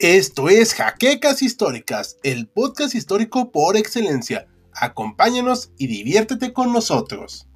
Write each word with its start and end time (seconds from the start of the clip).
Esto 0.00 0.48
es 0.48 0.72
Jaquecas 0.72 1.42
Históricas, 1.42 2.16
el 2.22 2.48
podcast 2.48 2.94
histórico 2.94 3.52
por 3.52 3.76
excelencia. 3.76 4.46
Acompáñanos 4.72 5.72
y 5.76 5.88
diviértete 5.88 6.54
con 6.54 6.72
nosotros. 6.72 7.46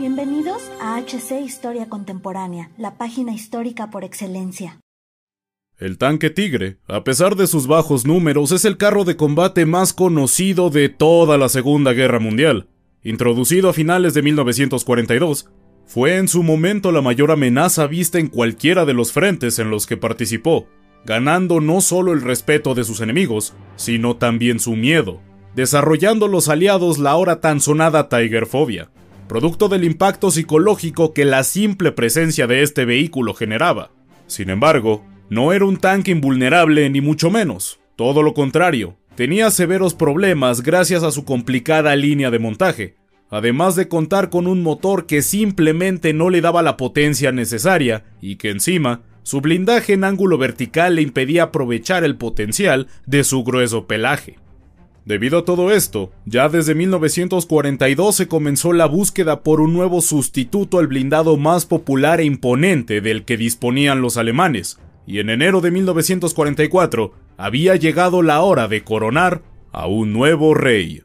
Bienvenidos 0.00 0.60
a 0.80 1.00
HC 1.00 1.40
Historia 1.44 1.88
Contemporánea, 1.88 2.72
la 2.76 2.98
página 2.98 3.32
histórica 3.32 3.88
por 3.88 4.02
excelencia. 4.02 4.80
El 5.78 5.98
tanque 5.98 6.30
Tigre, 6.30 6.78
a 6.88 7.04
pesar 7.04 7.36
de 7.36 7.46
sus 7.46 7.68
bajos 7.68 8.04
números, 8.04 8.50
es 8.50 8.64
el 8.64 8.76
carro 8.76 9.04
de 9.04 9.16
combate 9.16 9.64
más 9.64 9.92
conocido 9.92 10.70
de 10.70 10.88
toda 10.88 11.38
la 11.38 11.48
Segunda 11.48 11.92
Guerra 11.92 12.18
Mundial. 12.18 12.68
Introducido 13.04 13.68
a 13.68 13.72
finales 13.72 14.14
de 14.14 14.22
1942, 14.22 15.48
fue 15.86 16.16
en 16.16 16.26
su 16.26 16.42
momento 16.42 16.90
la 16.90 17.02
mayor 17.02 17.30
amenaza 17.30 17.86
vista 17.86 18.18
en 18.18 18.26
cualquiera 18.26 18.84
de 18.84 18.94
los 18.94 19.12
frentes 19.12 19.58
en 19.58 19.70
los 19.70 19.86
que 19.86 19.96
participó, 19.96 20.66
ganando 21.04 21.60
no 21.60 21.80
solo 21.80 22.12
el 22.12 22.22
respeto 22.22 22.74
de 22.74 22.82
sus 22.82 23.00
enemigos, 23.00 23.54
sino 23.76 24.16
también 24.16 24.58
su 24.58 24.74
miedo, 24.74 25.20
desarrollando 25.54 26.26
los 26.26 26.48
aliados 26.48 26.98
la 26.98 27.10
ahora 27.10 27.40
tan 27.40 27.60
sonada 27.60 28.08
Tigerfobia 28.08 28.90
producto 29.28 29.68
del 29.68 29.84
impacto 29.84 30.30
psicológico 30.30 31.12
que 31.12 31.24
la 31.24 31.44
simple 31.44 31.92
presencia 31.92 32.46
de 32.46 32.62
este 32.62 32.84
vehículo 32.84 33.34
generaba. 33.34 33.90
Sin 34.26 34.50
embargo, 34.50 35.04
no 35.30 35.52
era 35.52 35.64
un 35.64 35.78
tanque 35.78 36.10
invulnerable 36.10 36.88
ni 36.90 37.00
mucho 37.00 37.30
menos, 37.30 37.80
todo 37.96 38.22
lo 38.22 38.34
contrario, 38.34 38.96
tenía 39.16 39.50
severos 39.50 39.94
problemas 39.94 40.62
gracias 40.62 41.02
a 41.02 41.10
su 41.10 41.24
complicada 41.24 41.94
línea 41.96 42.30
de 42.30 42.38
montaje, 42.38 42.96
además 43.30 43.76
de 43.76 43.88
contar 43.88 44.30
con 44.30 44.46
un 44.46 44.62
motor 44.62 45.06
que 45.06 45.22
simplemente 45.22 46.12
no 46.12 46.30
le 46.30 46.40
daba 46.40 46.62
la 46.62 46.76
potencia 46.76 47.32
necesaria 47.32 48.04
y 48.20 48.36
que 48.36 48.50
encima, 48.50 49.02
su 49.22 49.40
blindaje 49.40 49.94
en 49.94 50.04
ángulo 50.04 50.36
vertical 50.36 50.96
le 50.96 51.02
impedía 51.02 51.44
aprovechar 51.44 52.04
el 52.04 52.16
potencial 52.16 52.88
de 53.06 53.24
su 53.24 53.42
grueso 53.42 53.86
pelaje. 53.86 54.38
Debido 55.06 55.40
a 55.40 55.44
todo 55.44 55.70
esto, 55.70 56.12
ya 56.24 56.48
desde 56.48 56.74
1942 56.74 58.16
se 58.16 58.26
comenzó 58.26 58.72
la 58.72 58.86
búsqueda 58.86 59.42
por 59.42 59.60
un 59.60 59.74
nuevo 59.74 60.00
sustituto 60.00 60.78
al 60.78 60.86
blindado 60.86 61.36
más 61.36 61.66
popular 61.66 62.20
e 62.20 62.24
imponente 62.24 63.00
del 63.02 63.24
que 63.24 63.36
disponían 63.36 64.00
los 64.00 64.16
alemanes, 64.16 64.78
y 65.06 65.18
en 65.18 65.28
enero 65.28 65.60
de 65.60 65.70
1944 65.70 67.12
había 67.36 67.76
llegado 67.76 68.22
la 68.22 68.40
hora 68.42 68.68
de 68.68 68.84
coronar 68.84 69.42
a 69.72 69.86
un 69.86 70.12
nuevo 70.12 70.54
rey. 70.54 71.02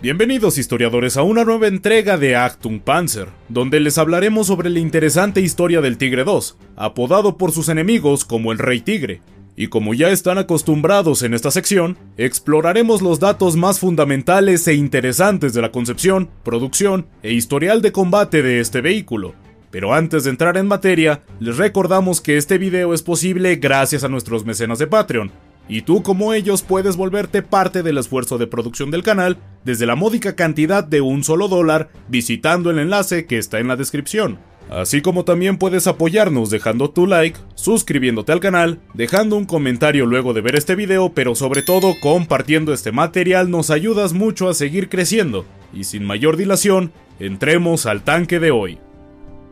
Bienvenidos 0.00 0.56
historiadores 0.56 1.16
a 1.16 1.22
una 1.22 1.44
nueva 1.44 1.66
entrega 1.66 2.16
de 2.16 2.36
Actung 2.36 2.80
Panzer, 2.80 3.28
donde 3.48 3.80
les 3.80 3.98
hablaremos 3.98 4.46
sobre 4.46 4.70
la 4.70 4.78
interesante 4.78 5.40
historia 5.40 5.80
del 5.80 5.98
Tigre 5.98 6.24
II, 6.26 6.54
apodado 6.76 7.36
por 7.36 7.52
sus 7.52 7.68
enemigos 7.68 8.24
como 8.24 8.52
el 8.52 8.58
Rey 8.58 8.80
Tigre, 8.80 9.20
y 9.56 9.66
como 9.66 9.92
ya 9.92 10.08
están 10.10 10.38
acostumbrados 10.38 11.22
en 11.22 11.34
esta 11.34 11.50
sección, 11.50 11.98
exploraremos 12.16 13.02
los 13.02 13.20
datos 13.20 13.56
más 13.56 13.78
fundamentales 13.78 14.66
e 14.68 14.74
interesantes 14.74 15.52
de 15.52 15.60
la 15.60 15.70
concepción, 15.70 16.30
producción 16.44 17.08
e 17.22 17.32
historial 17.32 17.82
de 17.82 17.92
combate 17.92 18.42
de 18.42 18.60
este 18.60 18.80
vehículo. 18.80 19.34
Pero 19.70 19.94
antes 19.94 20.24
de 20.24 20.30
entrar 20.30 20.56
en 20.56 20.66
materia, 20.66 21.22
les 21.38 21.56
recordamos 21.56 22.20
que 22.20 22.36
este 22.36 22.58
video 22.58 22.92
es 22.92 23.02
posible 23.02 23.56
gracias 23.56 24.04
a 24.04 24.08
nuestros 24.08 24.44
mecenas 24.44 24.78
de 24.78 24.86
Patreon, 24.86 25.30
y 25.68 25.82
tú 25.82 26.02
como 26.02 26.34
ellos 26.34 26.62
puedes 26.62 26.96
volverte 26.96 27.42
parte 27.42 27.84
del 27.84 27.98
esfuerzo 27.98 28.38
de 28.38 28.48
producción 28.48 28.90
del 28.90 29.04
canal 29.04 29.38
desde 29.64 29.86
la 29.86 29.94
módica 29.94 30.34
cantidad 30.34 30.82
de 30.82 31.00
un 31.00 31.22
solo 31.22 31.46
dólar 31.46 31.90
visitando 32.08 32.70
el 32.70 32.80
enlace 32.80 33.26
que 33.26 33.38
está 33.38 33.60
en 33.60 33.68
la 33.68 33.76
descripción. 33.76 34.38
Así 34.68 35.00
como 35.00 35.24
también 35.24 35.58
puedes 35.58 35.86
apoyarnos 35.86 36.50
dejando 36.50 36.90
tu 36.90 37.06
like, 37.06 37.38
suscribiéndote 37.54 38.32
al 38.32 38.40
canal, 38.40 38.80
dejando 38.94 39.36
un 39.36 39.44
comentario 39.44 40.06
luego 40.06 40.32
de 40.32 40.40
ver 40.40 40.56
este 40.56 40.74
video, 40.74 41.12
pero 41.12 41.34
sobre 41.34 41.62
todo 41.62 41.94
compartiendo 42.00 42.72
este 42.72 42.92
material 42.92 43.50
nos 43.50 43.70
ayudas 43.70 44.12
mucho 44.12 44.48
a 44.48 44.54
seguir 44.54 44.88
creciendo. 44.88 45.44
Y 45.72 45.84
sin 45.84 46.04
mayor 46.04 46.36
dilación, 46.36 46.92
entremos 47.18 47.86
al 47.86 48.02
tanque 48.02 48.38
de 48.38 48.50
hoy. 48.50 48.78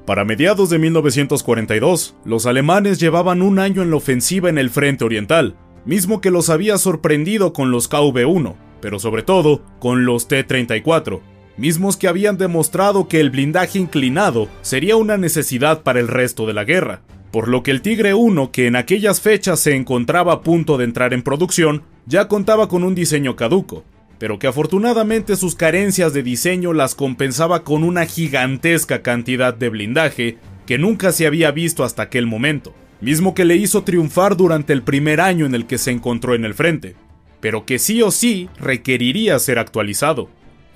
Para 0.09 0.25
mediados 0.25 0.71
de 0.71 0.79
1942, 0.79 2.17
los 2.25 2.47
alemanes 2.47 2.99
llevaban 2.99 3.43
un 3.43 3.59
año 3.59 3.83
en 3.83 3.91
la 3.91 3.97
ofensiva 3.97 4.49
en 4.49 4.57
el 4.57 4.71
frente 4.71 5.05
oriental, 5.05 5.55
mismo 5.85 6.23
que 6.23 6.31
los 6.31 6.49
había 6.49 6.79
sorprendido 6.79 7.53
con 7.53 7.71
los 7.71 7.91
KV-1, 7.91 8.55
pero 8.81 8.99
sobre 9.01 9.23
todo 9.23 9.61
con 9.81 10.07
los 10.07 10.27
T-34, 10.27 11.21
mismos 11.59 11.99
que 11.99 12.09
habían 12.09 12.39
demostrado 12.39 13.07
que 13.07 13.21
el 13.21 13.29
blindaje 13.29 13.79
inclinado 13.79 14.49
sería 14.63 14.97
una 14.97 15.19
necesidad 15.19 15.83
para 15.83 16.01
el 16.01 16.09
resto 16.09 16.47
de 16.47 16.55
la 16.55 16.65
guerra, 16.65 17.03
por 17.31 17.47
lo 17.47 17.63
que 17.63 17.71
el 17.71 17.83
Tigre 17.83 18.15
1, 18.15 18.51
que 18.51 18.67
en 18.67 18.77
aquellas 18.77 19.21
fechas 19.21 19.61
se 19.61 19.77
encontraba 19.77 20.33
a 20.33 20.41
punto 20.41 20.79
de 20.79 20.85
entrar 20.85 21.13
en 21.13 21.23
producción, 21.23 21.83
ya 22.07 22.29
contaba 22.29 22.71
con 22.71 22.83
un 22.83 22.95
diseño 22.95 23.37
caduco, 23.37 23.85
pero 24.19 24.39
que 24.39 24.49
afortunadamente 24.49 25.37
sus 25.37 25.55
carencias 25.55 26.13
de 26.13 26.23
diseño 26.23 26.73
las 26.73 26.95
compensaba 26.95 27.63
con 27.65 27.85
una 27.85 28.07
gigantesca 28.07 29.03
cantidad 29.03 29.55
de 29.55 29.69
blindaje 29.69 30.39
que 30.67 30.79
nunca 30.79 31.13
se 31.13 31.27
había 31.27 31.51
visto 31.51 31.85
hasta 31.85 32.03
aquel 32.03 32.27
momento, 32.27 32.75
mismo 33.01 33.35
que 33.35 33.45
le 33.45 33.57
hizo 33.57 33.85
triunfar 33.85 34.37
durante 34.37 34.73
el 34.73 34.83
primer 34.83 35.21
año 35.21 35.47
en 35.47 35.55
el 35.55 35.67
que 35.67 35.79
se 35.79 35.93
encontró 35.93 36.35
en 36.35 36.45
el 36.45 36.55
frente, 36.55 36.97
pero 37.41 37.65
que 37.65 37.79
sí 37.79 38.03
o 38.03 38.11
sí 38.11 38.49
requeriría 38.59 39.39
ser 39.39 39.59
actualizado. 39.59 40.29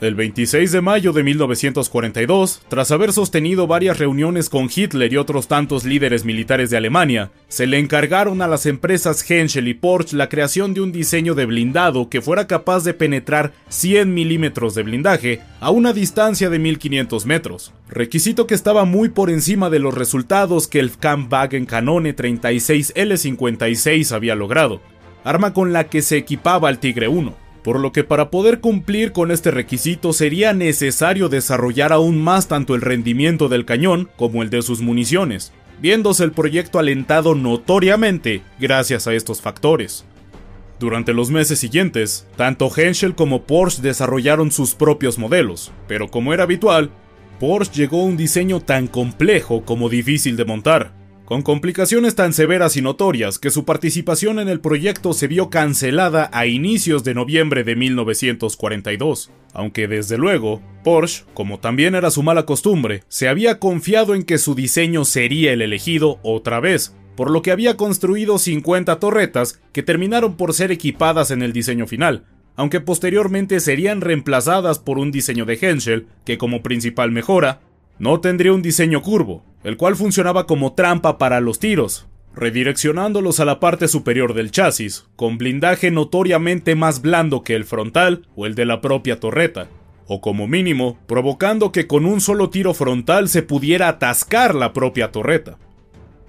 El 0.03 0.17
26 0.17 0.73
de 0.73 0.81
mayo 0.81 1.13
de 1.13 1.23
1942, 1.23 2.63
tras 2.67 2.91
haber 2.91 3.13
sostenido 3.13 3.69
varias 3.69 4.01
reuniones 4.01 4.49
con 4.49 4.69
Hitler 4.69 5.13
y 5.13 5.17
otros 5.17 5.47
tantos 5.47 5.85
líderes 5.85 6.25
militares 6.25 6.71
de 6.71 6.77
Alemania, 6.77 7.31
se 7.47 7.69
le 7.69 7.79
encargaron 7.79 8.43
a 8.43 8.49
las 8.49 8.67
empresas 8.67 9.25
Henschel 9.31 9.69
y 9.69 9.75
Porsche 9.75 10.17
la 10.17 10.29
creación 10.29 10.75
de 10.75 10.81
un 10.81 10.91
diseño 10.91 11.37
de 11.37 11.47
blindado 11.47 12.09
que 12.09 12.21
fuera 12.21 12.49
capaz 12.49 12.83
de 12.83 12.95
penetrar 12.95 13.53
100 13.69 14.13
milímetros 14.13 14.75
de 14.75 14.83
blindaje 14.83 15.39
a 15.61 15.71
una 15.71 15.93
distancia 15.93 16.51
de 16.51 16.59
1500 16.59 17.25
metros, 17.25 17.73
requisito 17.89 18.49
que 18.49 18.57
estaba 18.57 18.85
muy 18.85 19.09
por 19.09 19.31
encima 19.31 19.71
de 19.71 19.79
los 19.79 19.95
resultados 19.95 20.67
que 20.67 20.81
el 20.81 20.99
Kampfwagen 20.99 21.65
Canone 21.65 22.17
36L56 22.17 24.11
había 24.11 24.35
logrado, 24.35 24.81
arma 25.23 25.55
con 25.55 25.73
la 25.73 25.85
que 25.85 26.03
se 26.03 26.17
equipaba 26.17 26.71
el 26.71 26.79
Tigre 26.79 27.07
1 27.07 27.42
por 27.63 27.79
lo 27.79 27.93
que 27.93 28.05
para 28.05 28.31
poder 28.31 28.61
cumplir 28.61 29.13
con 29.13 29.31
este 29.31 29.51
requisito 29.51 30.13
sería 30.13 30.53
necesario 30.53 31.29
desarrollar 31.29 31.93
aún 31.93 32.21
más 32.21 32.49
tanto 32.49 32.75
el 32.75 32.81
rendimiento 32.81 33.49
del 33.49 33.65
cañón 33.65 34.09
como 34.17 34.43
el 34.43 34.51
de 34.51 34.63
sus 34.63 34.81
municiones, 34.81 35.53
viéndose 35.81 36.25
el 36.25 36.33
proyecto 36.33 36.79
alentado 36.79 37.35
notoriamente 37.35 38.43
gracias 38.59 39.07
a 39.07 39.15
estos 39.15 39.41
factores. 39.41 40.05
Durante 40.81 41.13
los 41.13 41.31
meses 41.31 41.61
siguientes, 41.61 42.27
tanto 42.37 42.71
Henschel 42.75 43.15
como 43.15 43.45
Porsche 43.45 43.83
desarrollaron 43.83 44.51
sus 44.51 44.75
propios 44.75 45.17
modelos, 45.17 45.71
pero 45.87 46.09
como 46.09 46.35
era 46.35 46.43
habitual, 46.43 46.91
Porsche 47.39 47.83
llegó 47.83 48.03
a 48.03 48.05
un 48.05 48.17
diseño 48.17 48.61
tan 48.61 48.89
complejo 48.89 49.65
como 49.65 49.89
difícil 49.89 50.37
de 50.37 50.45
montar, 50.45 50.93
con 51.25 51.43
complicaciones 51.43 52.15
tan 52.15 52.33
severas 52.33 52.77
y 52.77 52.83
notorias 52.83 53.39
que 53.39 53.51
su 53.51 53.65
participación 53.65 54.39
en 54.39 54.49
el 54.49 54.61
proyecto 54.61 55.13
se 55.13 55.29
vio 55.29 55.51
cancelada 55.51 56.29
a 56.33 56.47
inicios 56.47 57.05
de 57.05 57.15
noviembre 57.15 57.65
de 57.65 57.77
1942, 57.77 59.31
aunque 59.53 59.87
desde 59.87 60.19
luego, 60.19 60.61
Porsche, 60.83 61.25
como 61.33 61.61
también 61.61 61.95
era 61.95 62.11
su 62.11 62.23
mala 62.23 62.45
costumbre, 62.45 63.05
se 63.09 63.29
había 63.29 63.59
confiado 63.59 64.15
en 64.15 64.25
que 64.25 64.39
su 64.39 64.55
diseño 64.55 65.05
sería 65.05 65.53
el 65.53 65.63
elegido 65.63 66.19
otra 66.23 66.61
vez, 66.61 66.95
por 67.15 67.31
lo 67.31 67.43
que 67.43 67.53
había 67.53 67.77
construido 67.77 68.39
50 68.39 68.99
torretas 68.99 69.61
que 69.73 69.83
terminaron 69.83 70.37
por 70.37 70.55
ser 70.55 70.73
equipadas 70.73 71.31
en 71.31 71.43
el 71.43 71.53
diseño 71.53 71.87
final, 71.87 72.25
aunque 72.57 72.81
posteriormente 72.81 73.61
serían 73.61 74.01
reemplazadas 74.01 74.79
por 74.79 74.99
un 74.99 75.13
diseño 75.13 75.45
de 75.45 75.59
Henschel 75.61 76.07
que 76.25 76.39
como 76.39 76.63
principal 76.63 77.11
mejora 77.11 77.61
no 77.99 78.21
tendría 78.21 78.53
un 78.53 78.63
diseño 78.63 79.03
curvo, 79.03 79.45
el 79.65 79.77
cual 79.77 79.97
funcionaba 79.97 80.47
como 80.47 80.75
trampa 80.75 81.19
para 81.19 81.41
los 81.41 81.59
tiros, 81.59 82.07
redireccionándolos 82.35 83.41
a 83.41 83.45
la 83.45 83.61
parte 83.61 83.89
superior 83.89 84.35
del 84.35 84.51
chasis, 84.51 85.07
con 85.17 85.39
blindaje 85.39 85.91
notoriamente 85.91 86.75
más 86.75 87.03
blando 87.03 87.43
que 87.43 87.55
el 87.55 87.65
frontal 87.65 88.27
o 88.35 88.47
el 88.47 88.55
de 88.55 88.65
la 88.65 88.81
propia 88.81 89.21
torreta, 89.21 89.69
o 90.07 90.21
como 90.21 90.47
mínimo, 90.47 90.99
provocando 91.07 91.73
que 91.73 91.87
con 91.87 92.07
un 92.07 92.21
solo 92.21 92.51
tiro 92.51 92.75
frontal 92.75 93.29
se 93.29 93.43
pudiera 93.43 93.89
atascar 93.89 94.55
la 94.55 94.73
propia 94.73 95.13
torreta. 95.13 95.59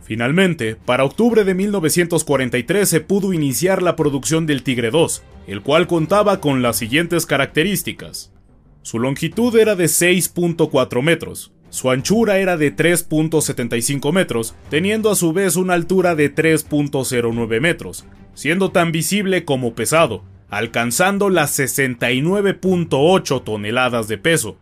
Finalmente, 0.01 0.75
para 0.75 1.05
octubre 1.05 1.45
de 1.45 1.53
1943 1.53 2.87
se 2.87 2.99
pudo 2.99 3.31
iniciar 3.31 3.81
la 3.81 3.95
producción 3.95 4.45
del 4.45 4.61
Tigre 4.63 4.91
2, 4.91 5.23
el 5.47 5.61
cual 5.61 5.87
contaba 5.87 6.41
con 6.41 6.61
las 6.61 6.75
siguientes 6.75 7.25
características. 7.25 8.33
Su 8.81 8.99
longitud 8.99 9.55
era 9.55 9.75
de 9.75 9.85
6.4 9.85 11.01
metros, 11.01 11.53
su 11.73 11.89
anchura 11.89 12.37
era 12.37 12.55
de 12.55 12.75
3.75 12.75 14.13
metros, 14.13 14.53
teniendo 14.69 15.09
a 15.09 15.15
su 15.15 15.33
vez 15.33 15.55
una 15.55 15.73
altura 15.73 16.13
de 16.13 16.31
3.09 16.31 17.59
metros, 17.59 18.05
siendo 18.35 18.69
tan 18.69 18.91
visible 18.91 19.43
como 19.43 19.73
pesado, 19.73 20.23
alcanzando 20.51 21.31
las 21.31 21.57
69.8 21.57 23.43
toneladas 23.43 24.07
de 24.07 24.19
peso. 24.19 24.57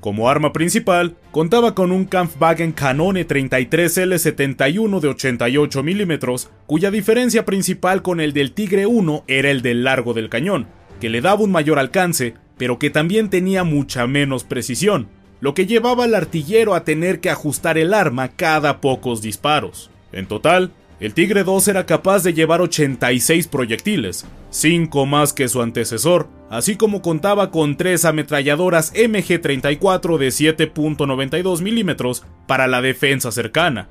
Como 0.00 0.30
arma 0.30 0.54
principal, 0.54 1.18
contaba 1.32 1.74
con 1.74 1.92
un 1.92 2.06
Kampfwagen 2.06 2.72
Canone 2.72 3.28
33L71 3.28 5.00
de 5.00 5.08
88 5.08 5.82
mm, 5.82 6.12
cuya 6.64 6.90
diferencia 6.90 7.44
principal 7.44 8.00
con 8.00 8.22
el 8.22 8.32
del 8.32 8.52
Tigre 8.52 8.86
1 8.86 9.24
era 9.26 9.50
el 9.50 9.60
del 9.60 9.84
largo 9.84 10.14
del 10.14 10.30
cañón, 10.30 10.68
que 10.98 11.10
le 11.10 11.20
daba 11.20 11.42
un 11.42 11.52
mayor 11.52 11.78
alcance, 11.78 12.32
pero 12.56 12.78
que 12.78 12.88
también 12.88 13.28
tenía 13.28 13.64
mucha 13.64 14.06
menos 14.06 14.44
precisión, 14.44 15.08
lo 15.40 15.54
que 15.54 15.66
llevaba 15.66 16.04
al 16.04 16.14
artillero 16.14 16.74
a 16.74 16.84
tener 16.84 17.20
que 17.20 17.30
ajustar 17.30 17.78
el 17.78 17.94
arma 17.94 18.28
cada 18.28 18.80
pocos 18.80 19.22
disparos. 19.22 19.90
En 20.12 20.26
total, 20.26 20.72
el 21.00 21.12
Tigre 21.12 21.44
2 21.44 21.68
era 21.68 21.86
capaz 21.86 22.22
de 22.22 22.32
llevar 22.32 22.60
86 22.60 23.48
proyectiles, 23.48 24.24
5 24.50 25.06
más 25.06 25.32
que 25.32 25.48
su 25.48 25.60
antecesor, 25.60 26.28
así 26.50 26.76
como 26.76 27.02
contaba 27.02 27.50
con 27.50 27.76
3 27.76 28.04
ametralladoras 28.04 28.94
MG-34 28.94 30.18
de 30.18 30.28
7.92 30.28 31.60
milímetros 31.62 32.24
para 32.46 32.68
la 32.68 32.80
defensa 32.80 33.32
cercana. 33.32 33.88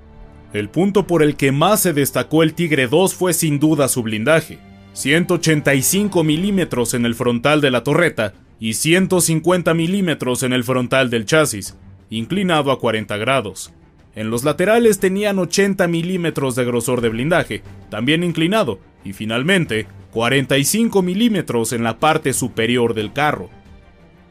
El 0.53 0.69
punto 0.69 1.05
por 1.05 1.23
el 1.23 1.35
que 1.35 1.51
más 1.51 1.81
se 1.81 1.93
destacó 1.93 2.41
el 2.41 2.53
Tigre 2.53 2.87
2 2.87 3.13
fue 3.13 3.33
sin 3.33 3.59
duda 3.59 3.89
su 3.89 4.01
blindaje, 4.01 4.59
185 4.93 6.23
milímetros 6.23 6.93
en 6.93 7.05
el 7.05 7.15
frontal 7.15 7.59
de 7.59 7.71
la 7.71 7.83
torreta 7.83 8.33
y 8.63 8.75
150 8.75 9.73
milímetros 9.73 10.41
en 10.41 10.53
el 10.53 10.63
frontal 10.63 11.09
del 11.09 11.25
chasis, 11.25 11.75
inclinado 12.09 12.71
a 12.71 12.79
40 12.79 13.17
grados. 13.17 13.73
En 14.15 14.29
los 14.29 14.45
laterales 14.45 14.99
tenían 14.99 15.37
80 15.37 15.85
milímetros 15.89 16.55
de 16.55 16.63
grosor 16.63 17.01
de 17.01 17.09
blindaje, 17.09 17.61
también 17.89 18.23
inclinado, 18.23 18.79
y 19.03 19.11
finalmente 19.11 19.85
45 20.13 21.01
milímetros 21.01 21.73
en 21.73 21.83
la 21.83 21.99
parte 21.99 22.31
superior 22.31 22.93
del 22.93 23.11
carro. 23.11 23.49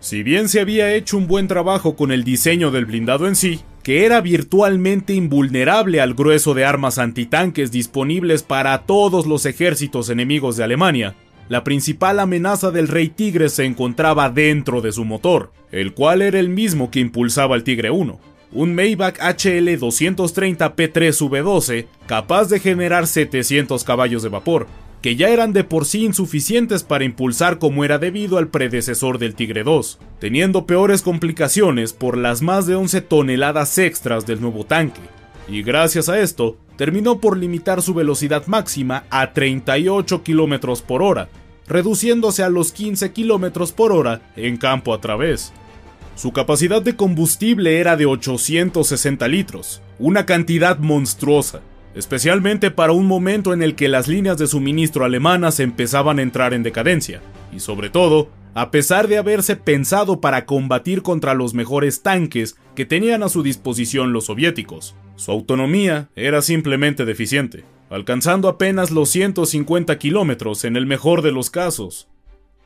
Si 0.00 0.22
bien 0.22 0.48
se 0.48 0.60
había 0.60 0.94
hecho 0.94 1.18
un 1.18 1.26
buen 1.26 1.46
trabajo 1.46 1.94
con 1.94 2.10
el 2.10 2.24
diseño 2.24 2.70
del 2.70 2.86
blindado 2.86 3.28
en 3.28 3.36
sí, 3.36 3.60
que 3.82 4.06
era 4.06 4.22
virtualmente 4.22 5.12
invulnerable 5.12 6.00
al 6.00 6.14
grueso 6.14 6.54
de 6.54 6.64
armas 6.64 6.98
antitanques 6.98 7.70
disponibles 7.70 8.42
para 8.42 8.78
todos 8.86 9.26
los 9.26 9.44
ejércitos 9.44 10.08
enemigos 10.08 10.56
de 10.56 10.64
Alemania, 10.64 11.16
la 11.52 11.64
principal 11.64 12.18
amenaza 12.18 12.70
del 12.70 12.88
Rey 12.88 13.10
Tigre 13.10 13.50
se 13.50 13.66
encontraba 13.66 14.30
dentro 14.30 14.80
de 14.80 14.90
su 14.90 15.04
motor, 15.04 15.52
el 15.70 15.92
cual 15.92 16.22
era 16.22 16.40
el 16.40 16.48
mismo 16.48 16.90
que 16.90 16.98
impulsaba 16.98 17.56
el 17.56 17.62
Tigre 17.62 17.90
1 17.90 18.18
un 18.52 18.74
Maybach 18.74 19.18
HL 19.18 19.78
230 19.78 20.74
P3V12 20.76 21.86
capaz 22.06 22.46
de 22.48 22.58
generar 22.58 23.06
700 23.06 23.84
caballos 23.84 24.22
de 24.22 24.30
vapor, 24.30 24.66
que 25.02 25.14
ya 25.14 25.28
eran 25.28 25.52
de 25.52 25.64
por 25.64 25.84
sí 25.84 26.06
insuficientes 26.06 26.84
para 26.84 27.04
impulsar 27.04 27.58
como 27.58 27.84
era 27.84 27.98
debido 27.98 28.38
al 28.38 28.48
predecesor 28.48 29.18
del 29.18 29.34
Tigre 29.34 29.62
2, 29.62 29.98
teniendo 30.20 30.66
peores 30.66 31.02
complicaciones 31.02 31.92
por 31.92 32.16
las 32.16 32.40
más 32.40 32.66
de 32.66 32.76
11 32.76 33.02
toneladas 33.02 33.76
extras 33.76 34.24
del 34.24 34.40
nuevo 34.40 34.64
tanque, 34.64 35.02
y 35.48 35.62
gracias 35.62 36.08
a 36.08 36.18
esto, 36.18 36.56
terminó 36.76 37.20
por 37.20 37.36
limitar 37.36 37.82
su 37.82 37.92
velocidad 37.92 38.46
máxima 38.46 39.04
a 39.10 39.32
38 39.32 40.22
km 40.22 40.80
por 40.82 41.02
hora, 41.02 41.28
reduciéndose 41.66 42.42
a 42.42 42.48
los 42.48 42.72
15 42.72 43.12
km 43.12 43.72
por 43.72 43.92
hora 43.92 44.22
en 44.36 44.56
campo 44.56 44.94
a 44.94 45.00
través. 45.00 45.52
Su 46.14 46.32
capacidad 46.32 46.82
de 46.82 46.94
combustible 46.94 47.80
era 47.80 47.96
de 47.96 48.06
860 48.06 49.26
litros, 49.28 49.80
una 49.98 50.26
cantidad 50.26 50.78
monstruosa, 50.78 51.60
especialmente 51.94 52.70
para 52.70 52.92
un 52.92 53.06
momento 53.06 53.52
en 53.52 53.62
el 53.62 53.74
que 53.74 53.88
las 53.88 54.08
líneas 54.08 54.38
de 54.38 54.46
suministro 54.46 55.04
alemanas 55.04 55.60
empezaban 55.60 56.18
a 56.18 56.22
entrar 56.22 56.54
en 56.54 56.62
decadencia, 56.62 57.22
y 57.52 57.60
sobre 57.60 57.90
todo, 57.90 58.28
a 58.54 58.70
pesar 58.70 59.08
de 59.08 59.16
haberse 59.16 59.56
pensado 59.56 60.20
para 60.20 60.44
combatir 60.44 61.02
contra 61.02 61.34
los 61.34 61.54
mejores 61.54 62.02
tanques 62.02 62.56
que 62.74 62.84
tenían 62.84 63.22
a 63.22 63.28
su 63.28 63.42
disposición 63.42 64.12
los 64.12 64.26
soviéticos. 64.26 64.94
Su 65.16 65.30
autonomía 65.30 66.10
era 66.14 66.42
simplemente 66.42 67.04
deficiente, 67.04 67.64
alcanzando 67.94 68.48
apenas 68.48 68.90
los 68.90 69.10
150 69.10 69.98
kilómetros 69.98 70.64
en 70.64 70.76
el 70.76 70.86
mejor 70.86 71.22
de 71.22 71.32
los 71.32 71.50
casos, 71.50 72.08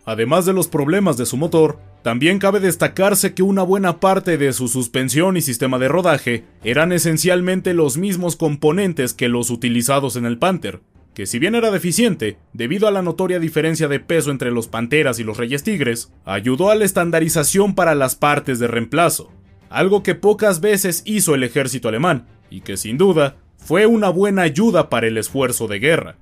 Además 0.07 0.47
de 0.47 0.53
los 0.53 0.69
problemas 0.69 1.17
de 1.17 1.27
su 1.27 1.37
motor, 1.37 1.81
también 2.03 2.39
cabe 2.39 2.61
destacarse 2.61 3.35
que 3.35 3.43
una 3.43 3.65
buena 3.65 3.99
parte 3.99 4.39
de 4.39 4.53
su 4.53 4.69
suspensión 4.69 5.37
y 5.37 5.43
sistema 5.43 5.81
de 5.81 5.89
rodaje 5.89 6.45
eran 6.63 6.93
esencialmente 6.93 7.75
los 7.75 7.99
mismos 7.99 8.37
componentes 8.37 9.13
que 9.13 9.29
los 9.29 9.51
utilizados 9.51 10.15
en 10.15 10.25
el 10.25 10.39
Panther, 10.39 10.81
que 11.13 11.27
si 11.27 11.41
bien 11.41 11.57
era 11.57 11.73
deficiente, 11.73 12.39
debido 12.53 12.87
a 12.87 12.93
la 12.93 13.03
notoria 13.03 13.41
diferencia 13.41 13.89
de 13.89 13.99
peso 13.99 14.31
entre 14.31 14.53
los 14.53 14.69
Panteras 14.69 15.19
y 15.19 15.25
los 15.25 15.39
Reyes 15.39 15.65
Tigres, 15.65 16.13
ayudó 16.25 16.71
a 16.71 16.77
la 16.77 16.85
estandarización 16.85 17.75
para 17.75 17.97
las 17.97 18.15
partes 18.15 18.61
de 18.61 18.69
reemplazo, 18.69 19.33
algo 19.71 20.05
que 20.05 20.15
pocas 20.15 20.61
veces 20.61 21.03
hizo 21.05 21.35
el 21.35 21.43
ejército 21.43 21.89
alemán, 21.89 22.29
y 22.49 22.61
que 22.61 22.77
sin 22.77 22.97
duda 22.97 23.39
fue 23.67 23.85
una 23.87 24.11
buena 24.11 24.43
ayuda 24.43 24.89
para 24.89 25.09
el 25.09 25.19
esfuerzo 25.19 25.67
de 25.67 25.81
guerra. 25.81 26.15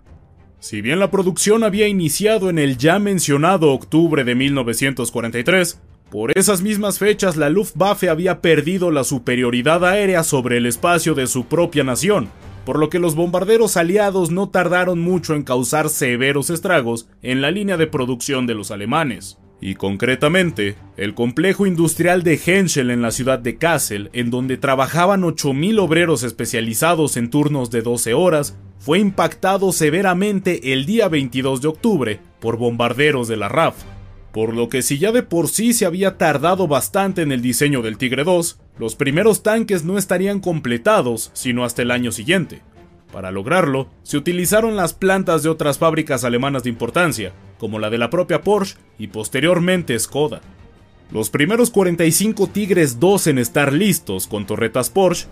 Si 0.60 0.80
bien 0.80 0.98
la 0.98 1.10
producción 1.10 1.62
había 1.62 1.86
iniciado 1.86 2.48
en 2.48 2.58
el 2.58 2.78
ya 2.78 2.98
mencionado 2.98 3.70
octubre 3.70 4.24
de 4.24 4.34
1943, 4.34 5.78
por 6.10 6.38
esas 6.38 6.62
mismas 6.62 6.98
fechas 6.98 7.36
la 7.36 7.50
Luftwaffe 7.50 8.08
había 8.08 8.40
perdido 8.40 8.90
la 8.90 9.04
superioridad 9.04 9.84
aérea 9.84 10.24
sobre 10.24 10.56
el 10.56 10.64
espacio 10.64 11.14
de 11.14 11.26
su 11.26 11.44
propia 11.44 11.84
nación, 11.84 12.30
por 12.64 12.78
lo 12.78 12.88
que 12.88 12.98
los 12.98 13.14
bombarderos 13.14 13.76
aliados 13.76 14.30
no 14.30 14.48
tardaron 14.48 15.00
mucho 15.00 15.34
en 15.34 15.42
causar 15.42 15.90
severos 15.90 16.48
estragos 16.48 17.10
en 17.20 17.42
la 17.42 17.50
línea 17.50 17.76
de 17.76 17.86
producción 17.86 18.46
de 18.46 18.54
los 18.54 18.70
alemanes. 18.70 19.36
Y 19.64 19.76
concretamente, 19.76 20.76
el 20.98 21.14
complejo 21.14 21.66
industrial 21.66 22.22
de 22.22 22.38
Henschel 22.44 22.90
en 22.90 23.00
la 23.00 23.10
ciudad 23.10 23.38
de 23.38 23.56
Kassel, 23.56 24.10
en 24.12 24.28
donde 24.28 24.58
trabajaban 24.58 25.22
8.000 25.22 25.80
obreros 25.80 26.22
especializados 26.22 27.16
en 27.16 27.30
turnos 27.30 27.70
de 27.70 27.80
12 27.80 28.12
horas, 28.12 28.58
fue 28.78 28.98
impactado 28.98 29.72
severamente 29.72 30.74
el 30.74 30.84
día 30.84 31.08
22 31.08 31.62
de 31.62 31.68
octubre 31.68 32.20
por 32.40 32.58
bombarderos 32.58 33.26
de 33.26 33.38
la 33.38 33.48
RAF, 33.48 33.76
por 34.34 34.52
lo 34.52 34.68
que 34.68 34.82
si 34.82 34.98
ya 34.98 35.12
de 35.12 35.22
por 35.22 35.48
sí 35.48 35.72
se 35.72 35.86
había 35.86 36.18
tardado 36.18 36.68
bastante 36.68 37.22
en 37.22 37.32
el 37.32 37.40
diseño 37.40 37.80
del 37.80 37.96
Tigre 37.96 38.22
2, 38.24 38.60
los 38.78 38.96
primeros 38.96 39.42
tanques 39.42 39.82
no 39.82 39.96
estarían 39.96 40.40
completados 40.40 41.30
sino 41.32 41.64
hasta 41.64 41.80
el 41.80 41.90
año 41.90 42.12
siguiente. 42.12 42.60
Para 43.14 43.30
lograrlo, 43.30 43.86
se 44.02 44.16
utilizaron 44.16 44.74
las 44.74 44.92
plantas 44.92 45.44
de 45.44 45.48
otras 45.48 45.78
fábricas 45.78 46.24
alemanas 46.24 46.64
de 46.64 46.70
importancia, 46.70 47.32
como 47.58 47.78
la 47.78 47.88
de 47.88 47.96
la 47.96 48.10
propia 48.10 48.40
Porsche 48.40 48.76
y 48.98 49.06
posteriormente 49.06 49.96
Skoda. 49.96 50.40
Los 51.12 51.30
primeros 51.30 51.70
45 51.70 52.48
Tigres 52.48 52.98
2 52.98 53.28
en 53.28 53.38
estar 53.38 53.72
listos 53.72 54.26
con 54.26 54.46
torretas 54.46 54.90
Porsche 54.90 55.28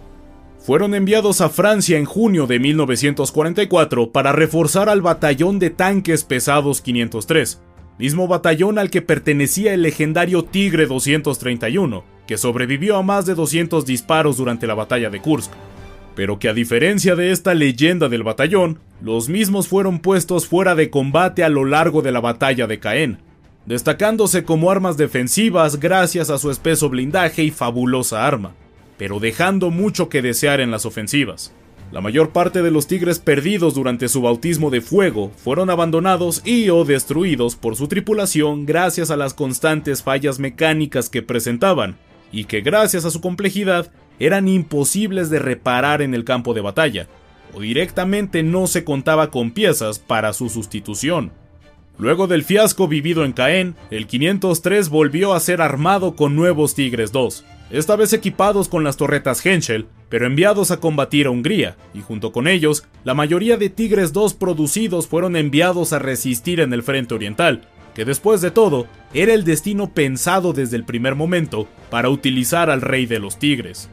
fueron 0.60 0.94
enviados 0.94 1.40
a 1.40 1.48
Francia 1.48 1.98
en 1.98 2.04
junio 2.04 2.46
de 2.46 2.60
1944 2.60 4.12
para 4.12 4.30
reforzar 4.30 4.88
al 4.88 5.02
batallón 5.02 5.58
de 5.58 5.70
tanques 5.70 6.22
pesados 6.22 6.82
503, 6.82 7.60
mismo 7.98 8.28
batallón 8.28 8.78
al 8.78 8.90
que 8.90 9.02
pertenecía 9.02 9.74
el 9.74 9.82
legendario 9.82 10.44
Tigre 10.44 10.86
231, 10.86 12.04
que 12.28 12.38
sobrevivió 12.38 12.96
a 12.96 13.02
más 13.02 13.26
de 13.26 13.34
200 13.34 13.84
disparos 13.84 14.36
durante 14.36 14.68
la 14.68 14.74
batalla 14.74 15.10
de 15.10 15.20
Kursk. 15.20 15.50
Pero 16.14 16.38
que 16.38 16.48
a 16.48 16.54
diferencia 16.54 17.16
de 17.16 17.30
esta 17.30 17.54
leyenda 17.54 18.08
del 18.08 18.22
batallón, 18.22 18.78
los 19.00 19.28
mismos 19.28 19.68
fueron 19.68 19.98
puestos 19.98 20.46
fuera 20.46 20.74
de 20.74 20.90
combate 20.90 21.44
a 21.44 21.48
lo 21.48 21.64
largo 21.64 22.02
de 22.02 22.12
la 22.12 22.20
batalla 22.20 22.66
de 22.66 22.78
Caen, 22.78 23.18
destacándose 23.66 24.44
como 24.44 24.70
armas 24.70 24.96
defensivas 24.96 25.80
gracias 25.80 26.30
a 26.30 26.38
su 26.38 26.50
espeso 26.50 26.88
blindaje 26.88 27.42
y 27.44 27.50
fabulosa 27.50 28.26
arma 28.26 28.54
pero 29.02 29.18
dejando 29.18 29.72
mucho 29.72 30.08
que 30.08 30.22
desear 30.22 30.60
en 30.60 30.70
las 30.70 30.86
ofensivas. 30.86 31.52
La 31.90 32.00
mayor 32.00 32.30
parte 32.30 32.62
de 32.62 32.70
los 32.70 32.86
tigres 32.86 33.18
perdidos 33.18 33.74
durante 33.74 34.08
su 34.08 34.22
bautismo 34.22 34.70
de 34.70 34.80
fuego 34.80 35.32
fueron 35.36 35.70
abandonados 35.70 36.40
y 36.44 36.70
o 36.70 36.84
destruidos 36.84 37.56
por 37.56 37.74
su 37.74 37.88
tripulación 37.88 38.64
gracias 38.64 39.10
a 39.10 39.16
las 39.16 39.34
constantes 39.34 40.04
fallas 40.04 40.38
mecánicas 40.38 41.08
que 41.08 41.20
presentaban, 41.20 41.96
y 42.30 42.44
que 42.44 42.60
gracias 42.60 43.04
a 43.04 43.10
su 43.10 43.20
complejidad 43.20 43.90
eran 44.26 44.46
imposibles 44.46 45.30
de 45.30 45.40
reparar 45.40 46.00
en 46.00 46.14
el 46.14 46.24
campo 46.24 46.54
de 46.54 46.60
batalla, 46.60 47.08
o 47.54 47.60
directamente 47.60 48.44
no 48.44 48.68
se 48.68 48.84
contaba 48.84 49.30
con 49.30 49.50
piezas 49.50 49.98
para 49.98 50.32
su 50.32 50.48
sustitución. 50.48 51.32
Luego 51.98 52.28
del 52.28 52.44
fiasco 52.44 52.86
vivido 52.86 53.24
en 53.24 53.32
Caen, 53.32 53.74
el 53.90 54.06
503 54.06 54.90
volvió 54.90 55.34
a 55.34 55.40
ser 55.40 55.60
armado 55.60 56.14
con 56.14 56.36
nuevos 56.36 56.76
Tigres 56.76 57.10
2, 57.10 57.44
esta 57.70 57.96
vez 57.96 58.12
equipados 58.12 58.68
con 58.68 58.84
las 58.84 58.96
torretas 58.96 59.44
Henschel, 59.44 59.86
pero 60.08 60.26
enviados 60.26 60.70
a 60.70 60.78
combatir 60.78 61.26
a 61.26 61.30
Hungría, 61.30 61.76
y 61.92 62.00
junto 62.00 62.30
con 62.30 62.46
ellos, 62.46 62.84
la 63.02 63.14
mayoría 63.14 63.56
de 63.56 63.70
Tigres 63.70 64.12
2 64.12 64.34
producidos 64.34 65.08
fueron 65.08 65.34
enviados 65.34 65.92
a 65.92 65.98
resistir 65.98 66.60
en 66.60 66.72
el 66.72 66.84
frente 66.84 67.14
oriental, 67.14 67.62
que 67.94 68.04
después 68.04 68.40
de 68.40 68.52
todo, 68.52 68.86
era 69.14 69.34
el 69.34 69.42
destino 69.44 69.92
pensado 69.92 70.52
desde 70.52 70.76
el 70.76 70.84
primer 70.84 71.16
momento 71.16 71.66
para 71.90 72.08
utilizar 72.08 72.70
al 72.70 72.82
rey 72.82 73.06
de 73.06 73.18
los 73.18 73.38
Tigres. 73.38 73.90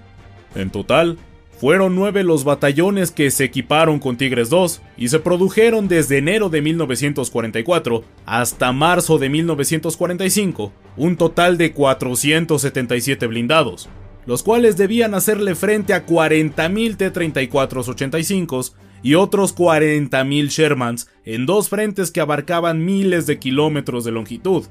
En 0.55 0.69
total, 0.69 1.17
fueron 1.59 1.93
nueve 1.93 2.23
los 2.23 2.45
batallones 2.45 3.11
que 3.11 3.29
se 3.31 3.43
equiparon 3.43 3.99
con 3.99 4.15
Tigres 4.15 4.49
2 4.49 4.81
y 4.95 5.09
se 5.09 5.19
produjeron 5.19 5.89
desde 5.89 6.17
enero 6.17 6.47
de 6.49 6.61
1944 6.61 8.05
hasta 8.25 8.71
marzo 8.71 9.17
de 9.17 9.27
1945, 9.27 10.71
un 10.95 11.17
total 11.17 11.57
de 11.57 11.73
477 11.73 13.27
blindados, 13.27 13.89
los 14.25 14.41
cuales 14.41 14.77
debían 14.77 15.13
hacerle 15.13 15.53
frente 15.53 15.93
a 15.93 16.05
40.000 16.05 16.95
T-34-85 16.95 18.71
y 19.03 19.15
otros 19.15 19.53
40.000 19.53 20.47
Shermans 20.47 21.09
en 21.25 21.45
dos 21.45 21.67
frentes 21.67 22.11
que 22.11 22.21
abarcaban 22.21 22.85
miles 22.85 23.25
de 23.25 23.37
kilómetros 23.37 24.05
de 24.05 24.11
longitud, 24.11 24.67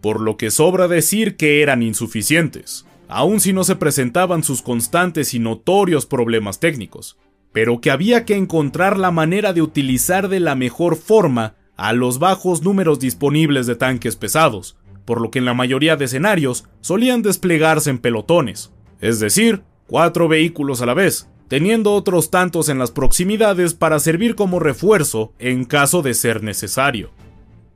por 0.00 0.20
lo 0.20 0.36
que 0.36 0.50
sobra 0.50 0.88
decir 0.88 1.36
que 1.36 1.62
eran 1.62 1.84
insuficientes 1.84 2.86
aun 3.08 3.40
si 3.40 3.52
no 3.52 3.64
se 3.64 3.76
presentaban 3.76 4.42
sus 4.42 4.62
constantes 4.62 5.34
y 5.34 5.38
notorios 5.38 6.06
problemas 6.06 6.60
técnicos, 6.60 7.18
pero 7.52 7.80
que 7.80 7.90
había 7.90 8.24
que 8.24 8.36
encontrar 8.36 8.98
la 8.98 9.10
manera 9.10 9.52
de 9.52 9.62
utilizar 9.62 10.28
de 10.28 10.40
la 10.40 10.54
mejor 10.54 10.96
forma 10.96 11.54
a 11.76 11.92
los 11.92 12.18
bajos 12.18 12.62
números 12.62 13.00
disponibles 13.00 13.66
de 13.66 13.76
tanques 13.76 14.16
pesados, 14.16 14.76
por 15.04 15.20
lo 15.20 15.30
que 15.30 15.38
en 15.38 15.44
la 15.44 15.54
mayoría 15.54 15.96
de 15.96 16.06
escenarios 16.06 16.64
solían 16.80 17.22
desplegarse 17.22 17.90
en 17.90 17.98
pelotones, 17.98 18.72
es 19.00 19.20
decir, 19.20 19.62
cuatro 19.86 20.28
vehículos 20.28 20.80
a 20.80 20.86
la 20.86 20.94
vez, 20.94 21.28
teniendo 21.48 21.92
otros 21.92 22.30
tantos 22.30 22.68
en 22.68 22.78
las 22.78 22.90
proximidades 22.90 23.74
para 23.74 23.98
servir 23.98 24.34
como 24.34 24.60
refuerzo 24.60 25.32
en 25.38 25.64
caso 25.64 26.02
de 26.02 26.14
ser 26.14 26.42
necesario. 26.42 27.10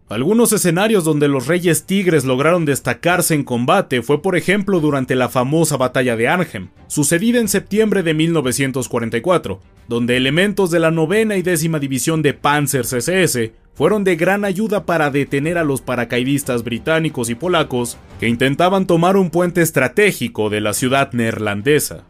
Algunos 0.09 0.55
escenarios 0.55 1.05
donde 1.05 1.29
los 1.29 1.49
Reyes 1.49 1.85
Tigres 1.85 2.25
lograron 2.25 2.65
destacarse 2.65 3.35
en 3.35 3.45
combate 3.45 4.01
fue 4.01 4.23
por 4.23 4.37
ejemplo 4.37 4.81
durante 4.81 5.15
la 5.15 5.29
famosa 5.29 5.77
batalla 5.77 6.17
de 6.17 6.29
Arnhem, 6.29 6.69
sucedida 6.87 7.41
en 7.41 7.49
septiembre 7.49 8.03
de 8.03 8.15
1944, 8.15 9.61
donde 9.87 10.17
elementos 10.17 10.71
de 10.71 10.81
la 10.81 10.91
novena 10.91 11.37
y 11.37 11.43
décima 11.43 11.79
división 11.79 12.23
de 12.23 12.33
Panzer 12.33 12.87
CSS 12.87 13.51
fueron 13.75 14.03
de 14.03 14.17
gran 14.17 14.47
ayuda 14.47 14.87
para 14.87 15.11
detener 15.11 15.59
a 15.59 15.63
los 15.65 15.83
paracaidistas 15.83 16.65
británicos 16.65 17.29
y 17.29 17.35
polacos 17.35 17.99
que 18.19 18.29
intentaban 18.29 18.87
tomar 18.87 19.19
un 19.19 19.29
puente 19.29 19.61
estratégico 19.61 20.49
de 20.49 20.63
la 20.63 20.73
ciudad 20.73 21.13
neerlandesa. 21.13 22.05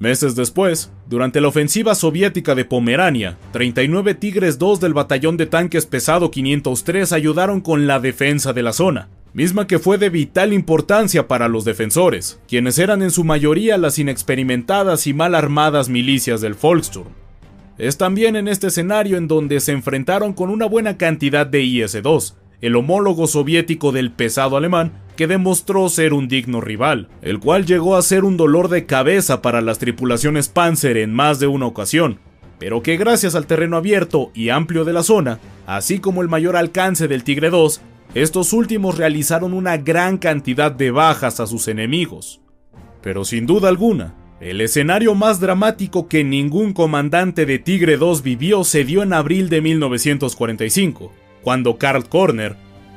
Meses 0.00 0.34
después, 0.34 0.90
durante 1.10 1.42
la 1.42 1.48
ofensiva 1.48 1.94
soviética 1.94 2.54
de 2.54 2.64
Pomerania, 2.64 3.36
39 3.52 4.14
Tigres 4.14 4.58
2 4.58 4.80
del 4.80 4.94
batallón 4.94 5.36
de 5.36 5.44
tanques 5.44 5.84
pesado 5.84 6.30
503 6.30 7.12
ayudaron 7.12 7.60
con 7.60 7.86
la 7.86 8.00
defensa 8.00 8.54
de 8.54 8.62
la 8.62 8.72
zona, 8.72 9.10
misma 9.34 9.66
que 9.66 9.78
fue 9.78 9.98
de 9.98 10.08
vital 10.08 10.54
importancia 10.54 11.28
para 11.28 11.48
los 11.48 11.66
defensores, 11.66 12.40
quienes 12.48 12.78
eran 12.78 13.02
en 13.02 13.10
su 13.10 13.24
mayoría 13.24 13.76
las 13.76 13.98
inexperimentadas 13.98 15.06
y 15.06 15.12
mal 15.12 15.34
armadas 15.34 15.90
milicias 15.90 16.40
del 16.40 16.54
Volkssturm. 16.54 17.10
Es 17.76 17.98
también 17.98 18.36
en 18.36 18.48
este 18.48 18.68
escenario 18.68 19.18
en 19.18 19.28
donde 19.28 19.60
se 19.60 19.72
enfrentaron 19.72 20.32
con 20.32 20.48
una 20.48 20.64
buena 20.64 20.96
cantidad 20.96 21.46
de 21.46 21.60
IS-2, 21.60 22.36
el 22.60 22.76
homólogo 22.76 23.26
soviético 23.26 23.92
del 23.92 24.12
pesado 24.12 24.56
alemán, 24.56 24.92
que 25.16 25.26
demostró 25.26 25.88
ser 25.88 26.14
un 26.14 26.28
digno 26.28 26.60
rival, 26.60 27.08
el 27.22 27.38
cual 27.38 27.66
llegó 27.66 27.96
a 27.96 28.02
ser 28.02 28.24
un 28.24 28.36
dolor 28.36 28.68
de 28.68 28.86
cabeza 28.86 29.42
para 29.42 29.60
las 29.60 29.78
tripulaciones 29.78 30.48
Panzer 30.48 30.96
en 30.96 31.12
más 31.12 31.38
de 31.40 31.46
una 31.46 31.66
ocasión, 31.66 32.18
pero 32.58 32.82
que 32.82 32.96
gracias 32.96 33.34
al 33.34 33.46
terreno 33.46 33.76
abierto 33.76 34.30
y 34.34 34.50
amplio 34.50 34.84
de 34.84 34.92
la 34.92 35.02
zona, 35.02 35.38
así 35.66 35.98
como 35.98 36.22
el 36.22 36.28
mayor 36.28 36.56
alcance 36.56 37.08
del 37.08 37.24
Tigre 37.24 37.50
2, 37.50 37.80
estos 38.14 38.52
últimos 38.52 38.98
realizaron 38.98 39.54
una 39.54 39.76
gran 39.76 40.18
cantidad 40.18 40.72
de 40.72 40.90
bajas 40.90 41.40
a 41.40 41.46
sus 41.46 41.68
enemigos. 41.68 42.40
Pero 43.02 43.24
sin 43.24 43.46
duda 43.46 43.68
alguna, 43.68 44.14
el 44.40 44.60
escenario 44.60 45.14
más 45.14 45.38
dramático 45.38 46.08
que 46.08 46.24
ningún 46.24 46.72
comandante 46.72 47.46
de 47.46 47.58
Tigre 47.58 47.98
2 47.98 48.22
vivió 48.22 48.64
se 48.64 48.84
dio 48.84 49.02
en 49.02 49.12
abril 49.12 49.48
de 49.48 49.60
1945, 49.60 51.12
cuando 51.42 51.78
Karl 51.78 52.08
Korner, 52.08 52.56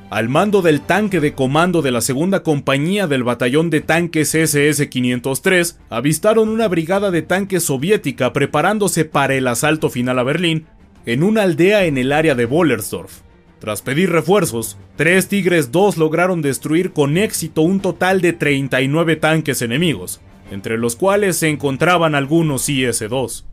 al 0.09 0.29
mando 0.29 0.62
del 0.62 0.81
tanque 0.81 1.19
de 1.19 1.33
comando 1.33 1.81
de 1.81 1.91
la 1.91 2.01
segunda 2.01 2.43
compañía 2.43 3.07
del 3.07 3.23
batallón 3.23 3.69
de 3.71 3.81
tanques 3.81 4.35
SS-503, 4.35 5.77
avistaron 5.89 6.50
una 6.50 6.67
brigada 6.67 7.09
de 7.09 7.23
tanques 7.23 7.63
soviética 7.63 8.31
preparándose 8.31 9.05
para 9.05 9.33
el 9.33 9.47
asalto 9.47 9.89
final 9.89 10.19
a 10.19 10.23
Berlín 10.23 10.67
en 11.05 11.23
una 11.23 11.41
aldea 11.41 11.85
en 11.85 11.97
el 11.97 12.12
área 12.12 12.35
de 12.35 12.45
Wollersdorf. 12.45 13.21
Tras 13.59 13.81
pedir 13.81 14.12
refuerzos, 14.12 14.77
tres 14.97 15.29
Tigres 15.29 15.71
2 15.71 15.97
lograron 15.97 16.41
destruir 16.41 16.91
con 16.91 17.17
éxito 17.17 17.62
un 17.62 17.79
total 17.79 18.21
de 18.21 18.33
39 18.33 19.15
tanques 19.15 19.62
enemigos, 19.62 20.21
entre 20.51 20.77
los 20.77 20.95
cuales 20.95 21.38
se 21.38 21.50
encontraban 21.50 22.13
algunos 22.13 22.69
IS-2. 22.69 23.45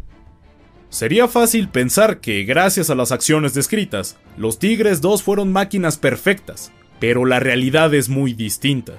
Sería 0.90 1.28
fácil 1.28 1.68
pensar 1.68 2.18
que, 2.18 2.42
gracias 2.42 2.90
a 2.90 2.96
las 2.96 3.12
acciones 3.12 3.54
descritas, 3.54 4.16
los 4.36 4.58
Tigres 4.58 5.00
2 5.00 5.22
fueron 5.22 5.52
máquinas 5.52 5.96
perfectas, 5.96 6.72
pero 6.98 7.24
la 7.24 7.38
realidad 7.38 7.94
es 7.94 8.08
muy 8.08 8.34
distinta. 8.34 8.94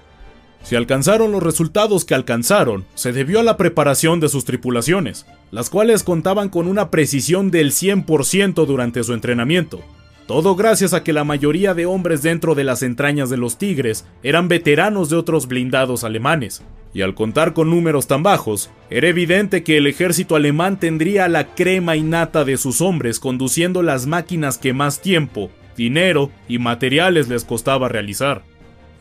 Si 0.63 0.77
alcanzaron 0.77 1.33
los 1.33 1.43
resultados 1.43 2.05
que 2.05 2.15
alcanzaron, 2.15 2.85
se 2.95 3.11
debió 3.11 3.41
a 3.41 3.43
la 3.43 3.57
preparación 3.57 4.21
de 4.21 4.29
sus 4.29 4.45
tripulaciones, 4.45 5.25
las 5.51 5.69
cuales 5.69 6.03
contaban 6.03 6.47
con 6.47 6.67
una 6.67 6.91
precisión 6.91 7.51
del 7.51 7.71
100% 7.71 8.65
durante 8.65 9.03
su 9.03 9.13
entrenamiento. 9.13 9.83
Todo 10.27 10.55
gracias 10.55 10.93
a 10.93 11.03
que 11.03 11.13
la 11.13 11.23
mayoría 11.23 11.73
de 11.73 11.85
hombres 11.85 12.21
dentro 12.21 12.55
de 12.55 12.63
las 12.63 12.83
entrañas 12.83 13.29
de 13.29 13.37
los 13.37 13.57
Tigres 13.57 14.05
eran 14.23 14.47
veteranos 14.47 15.09
de 15.09 15.17
otros 15.17 15.47
blindados 15.47 16.03
alemanes, 16.03 16.63
y 16.93 17.01
al 17.01 17.15
contar 17.15 17.53
con 17.53 17.69
números 17.69 18.07
tan 18.07 18.23
bajos, 18.23 18.69
era 18.89 19.07
evidente 19.07 19.63
que 19.63 19.77
el 19.77 19.87
ejército 19.87 20.35
alemán 20.35 20.79
tendría 20.79 21.27
la 21.27 21.47
crema 21.47 21.95
innata 21.95 22.45
de 22.45 22.57
sus 22.57 22.81
hombres 22.81 23.19
conduciendo 23.19 23.81
las 23.81 24.05
máquinas 24.05 24.57
que 24.57 24.73
más 24.73 25.01
tiempo, 25.01 25.49
dinero 25.75 26.31
y 26.47 26.59
materiales 26.59 27.27
les 27.27 27.43
costaba 27.43 27.89
realizar. 27.89 28.43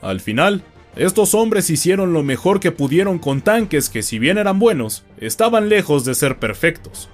Al 0.01 0.21
final, 0.21 0.63
estos 0.97 1.35
hombres 1.35 1.71
hicieron 1.71 2.13
lo 2.13 2.23
mejor 2.23 2.59
que 2.59 2.73
pudieron 2.73 3.19
con 3.19 3.43
tanques 3.43 3.89
que 3.89 4.03
si 4.03 4.19
bien 4.19 4.39
eran 4.39 4.59
buenos, 4.59 5.05
estaban 5.19 5.69
lejos 5.69 6.05
de 6.05 6.15
ser 6.15 6.39
perfectos. 6.39 7.09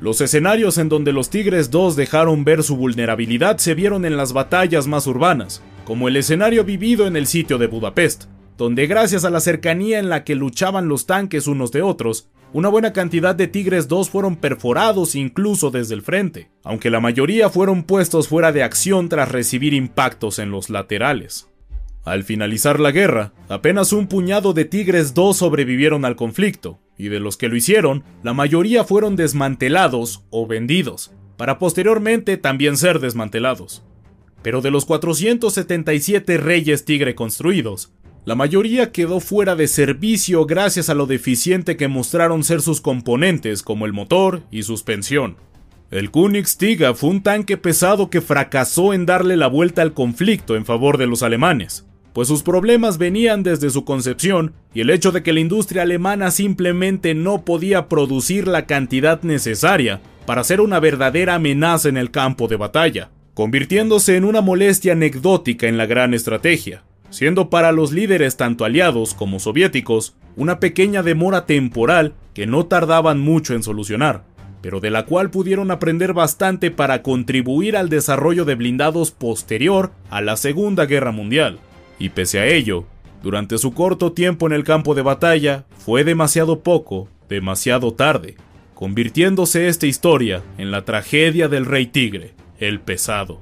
Los 0.00 0.20
escenarios 0.20 0.78
en 0.78 0.88
donde 0.88 1.12
los 1.12 1.28
Tigres 1.28 1.72
2 1.72 1.96
dejaron 1.96 2.44
ver 2.44 2.62
su 2.62 2.76
vulnerabilidad 2.76 3.58
se 3.58 3.74
vieron 3.74 4.04
en 4.04 4.16
las 4.16 4.32
batallas 4.32 4.86
más 4.86 5.08
urbanas, 5.08 5.60
como 5.84 6.06
el 6.06 6.16
escenario 6.16 6.62
vivido 6.62 7.08
en 7.08 7.16
el 7.16 7.26
sitio 7.26 7.58
de 7.58 7.66
Budapest, 7.66 8.26
donde 8.56 8.86
gracias 8.86 9.24
a 9.24 9.30
la 9.30 9.40
cercanía 9.40 9.98
en 9.98 10.08
la 10.08 10.22
que 10.22 10.36
luchaban 10.36 10.86
los 10.86 11.06
tanques 11.06 11.48
unos 11.48 11.72
de 11.72 11.82
otros, 11.82 12.28
una 12.52 12.68
buena 12.68 12.92
cantidad 12.92 13.34
de 13.34 13.48
Tigres 13.48 13.88
2 13.88 14.08
fueron 14.08 14.36
perforados 14.36 15.16
incluso 15.16 15.72
desde 15.72 15.94
el 15.94 16.02
frente, 16.02 16.48
aunque 16.62 16.90
la 16.90 17.00
mayoría 17.00 17.50
fueron 17.50 17.82
puestos 17.82 18.28
fuera 18.28 18.52
de 18.52 18.62
acción 18.62 19.08
tras 19.08 19.32
recibir 19.32 19.74
impactos 19.74 20.38
en 20.38 20.52
los 20.52 20.70
laterales. 20.70 21.47
Al 22.08 22.24
finalizar 22.24 22.80
la 22.80 22.90
guerra, 22.90 23.34
apenas 23.50 23.92
un 23.92 24.06
puñado 24.06 24.54
de 24.54 24.64
Tigres 24.64 25.12
2 25.12 25.36
sobrevivieron 25.36 26.06
al 26.06 26.16
conflicto, 26.16 26.78
y 26.96 27.08
de 27.08 27.20
los 27.20 27.36
que 27.36 27.48
lo 27.48 27.56
hicieron, 27.56 28.02
la 28.22 28.32
mayoría 28.32 28.82
fueron 28.82 29.14
desmantelados 29.14 30.24
o 30.30 30.46
vendidos, 30.46 31.12
para 31.36 31.58
posteriormente 31.58 32.38
también 32.38 32.78
ser 32.78 32.98
desmantelados. 33.00 33.84
Pero 34.40 34.62
de 34.62 34.70
los 34.70 34.86
477 34.86 36.38
reyes 36.38 36.86
tigre 36.86 37.14
construidos, 37.14 37.92
la 38.24 38.34
mayoría 38.34 38.90
quedó 38.90 39.20
fuera 39.20 39.54
de 39.54 39.68
servicio 39.68 40.46
gracias 40.46 40.88
a 40.88 40.94
lo 40.94 41.04
deficiente 41.04 41.76
que 41.76 41.88
mostraron 41.88 42.42
ser 42.42 42.62
sus 42.62 42.80
componentes 42.80 43.62
como 43.62 43.84
el 43.84 43.92
motor 43.92 44.44
y 44.50 44.62
suspensión. 44.62 45.36
El 45.90 46.10
Königstiga 46.10 46.94
fue 46.94 47.10
un 47.10 47.22
tanque 47.22 47.58
pesado 47.58 48.08
que 48.08 48.22
fracasó 48.22 48.94
en 48.94 49.04
darle 49.04 49.36
la 49.36 49.46
vuelta 49.46 49.82
al 49.82 49.92
conflicto 49.92 50.56
en 50.56 50.64
favor 50.64 50.96
de 50.96 51.06
los 51.06 51.22
alemanes, 51.22 51.86
pues 52.18 52.26
sus 52.26 52.42
problemas 52.42 52.98
venían 52.98 53.44
desde 53.44 53.70
su 53.70 53.84
concepción 53.84 54.52
y 54.74 54.80
el 54.80 54.90
hecho 54.90 55.12
de 55.12 55.22
que 55.22 55.32
la 55.32 55.38
industria 55.38 55.82
alemana 55.82 56.32
simplemente 56.32 57.14
no 57.14 57.44
podía 57.44 57.88
producir 57.88 58.48
la 58.48 58.66
cantidad 58.66 59.22
necesaria 59.22 60.00
para 60.26 60.42
ser 60.42 60.60
una 60.60 60.80
verdadera 60.80 61.36
amenaza 61.36 61.88
en 61.88 61.96
el 61.96 62.10
campo 62.10 62.48
de 62.48 62.56
batalla, 62.56 63.10
convirtiéndose 63.34 64.16
en 64.16 64.24
una 64.24 64.40
molestia 64.40 64.94
anecdótica 64.94 65.68
en 65.68 65.76
la 65.78 65.86
gran 65.86 66.12
estrategia 66.12 66.82
siendo 67.10 67.50
para 67.50 67.70
los 67.70 67.92
líderes 67.92 68.36
tanto 68.36 68.64
aliados 68.64 69.14
como 69.14 69.38
soviéticos 69.38 70.16
una 70.34 70.58
pequeña 70.58 71.04
demora 71.04 71.46
temporal 71.46 72.14
que 72.34 72.48
no 72.48 72.66
tardaban 72.66 73.20
mucho 73.20 73.54
en 73.54 73.62
solucionar, 73.62 74.24
pero 74.60 74.80
de 74.80 74.90
la 74.90 75.06
cual 75.06 75.30
pudieron 75.30 75.70
aprender 75.70 76.14
bastante 76.14 76.72
para 76.72 77.04
contribuir 77.04 77.76
al 77.76 77.88
desarrollo 77.88 78.44
de 78.44 78.56
blindados 78.56 79.12
posterior 79.12 79.92
a 80.10 80.20
la 80.20 80.36
Segunda 80.36 80.84
Guerra 80.84 81.12
Mundial. 81.12 81.60
Y 81.98 82.10
pese 82.10 82.40
a 82.40 82.46
ello, 82.46 82.84
durante 83.22 83.58
su 83.58 83.72
corto 83.72 84.12
tiempo 84.12 84.46
en 84.46 84.52
el 84.52 84.64
campo 84.64 84.94
de 84.94 85.02
batalla, 85.02 85.64
fue 85.76 86.04
demasiado 86.04 86.60
poco, 86.60 87.08
demasiado 87.28 87.92
tarde, 87.92 88.36
convirtiéndose 88.74 89.68
esta 89.68 89.86
historia 89.86 90.42
en 90.56 90.70
la 90.70 90.84
tragedia 90.84 91.48
del 91.48 91.66
Rey 91.66 91.86
Tigre, 91.86 92.34
el 92.58 92.80
Pesado. 92.80 93.40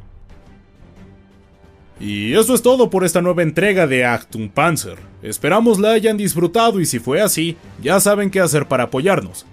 Y 1.99 2.35
eso 2.35 2.55
es 2.55 2.63
todo 2.63 2.91
por 2.91 3.05
esta 3.05 3.23
nueva 3.23 3.43
entrega 3.43 3.87
de 3.87 4.05
Achtung 4.05 4.51
Panzer. 4.51 4.99
Esperamos 5.23 5.79
la 5.79 5.93
hayan 5.93 6.17
disfrutado 6.17 6.81
y 6.81 6.87
si 6.87 6.99
fue 6.99 7.23
así, 7.23 7.57
ya 7.83 8.01
saben 8.01 8.31
qué 8.31 8.41
hacer 8.41 8.69
para 8.69 8.85
apoyarnos. 8.85 9.47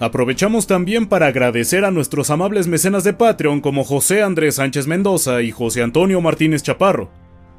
Aprovechamos 0.00 0.68
también 0.68 1.06
para 1.06 1.26
agradecer 1.26 1.84
a 1.84 1.90
nuestros 1.90 2.30
amables 2.30 2.68
mecenas 2.68 3.02
de 3.02 3.14
Patreon 3.14 3.60
como 3.60 3.82
José 3.82 4.22
Andrés 4.22 4.56
Sánchez 4.56 4.86
Mendoza 4.86 5.42
y 5.42 5.50
José 5.50 5.82
Antonio 5.82 6.20
Martínez 6.20 6.62
Chaparro, 6.62 7.10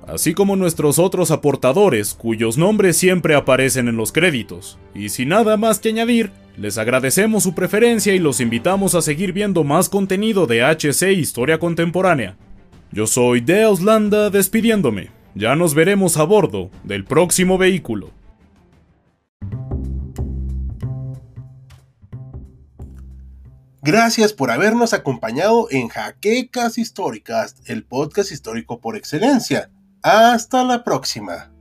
así 0.08 0.34
como 0.34 0.56
nuestros 0.56 1.00
otros 1.00 1.32
aportadores 1.32 2.14
cuyos 2.14 2.58
nombres 2.58 2.98
siempre 2.98 3.36
aparecen 3.36 3.88
en 3.88 3.98
los 3.98 4.12
créditos. 4.12 4.78
Y 4.94 5.10
sin 5.10 5.30
nada 5.30 5.58
más 5.58 5.80
que 5.80 5.90
añadir, 5.90 6.32
les 6.58 6.78
agradecemos 6.78 7.44
su 7.44 7.56
preferencia 7.56 8.14
y 8.14 8.20
los 8.20 8.42
invitamos 8.42 8.96
a 8.96 9.02
seguir 9.02 9.34
viendo 9.34 9.64
más 9.64 9.90
contenido 9.90 10.48
de 10.48 10.64
HC 10.64 11.12
Historia 11.14 11.60
Contemporánea. 11.60 12.38
Yo 12.92 13.08
soy 13.08 13.42
De 13.42 13.64
Auslanda 13.64 14.30
despidiéndome. 14.30 15.12
Ya 15.36 15.56
nos 15.56 15.74
veremos 15.74 16.18
a 16.18 16.24
bordo 16.24 16.70
del 16.84 17.06
próximo 17.06 17.58
vehículo. 17.58 18.12
Gracias 23.82 24.34
por 24.34 24.52
habernos 24.52 24.94
acompañado 24.94 25.68
en 25.72 25.88
Jaquecas 25.88 26.78
Históricas, 26.78 27.56
el 27.66 27.86
podcast 27.86 28.32
histórico 28.32 28.82
por 28.82 28.98
excelencia. 28.98 29.70
Hasta 30.02 30.64
la 30.64 30.84
próxima. 30.84 31.52